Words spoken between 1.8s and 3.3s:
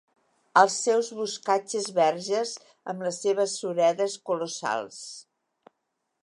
verges amb les